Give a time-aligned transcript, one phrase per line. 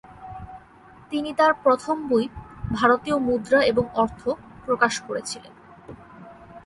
[1.11, 2.25] তিনি তার প্রথম বই,
[2.73, 4.21] ভারতীয় মুদ্রা এবং অর্থ
[4.65, 5.53] প্রকাশ করেছিলেন।